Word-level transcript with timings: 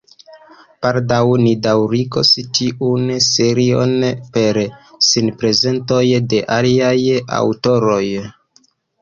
Baldaŭ 0.83 1.17
ni 1.41 1.51
daŭrigos 1.67 2.31
tiun 2.59 3.11
serion 3.25 3.93
per 4.39 4.59
sinprezentoj 5.09 6.01
de 6.33 6.43
aliaj 6.59 6.97
aŭtoroj. 7.43 8.03